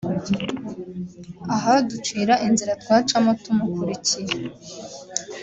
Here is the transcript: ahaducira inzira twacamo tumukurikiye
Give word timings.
ahaducira 1.55 2.33
inzira 2.47 2.73
twacamo 2.83 3.31
tumukurikiye 3.41 4.35